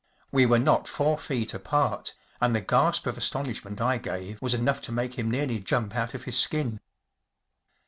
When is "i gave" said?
3.79-4.41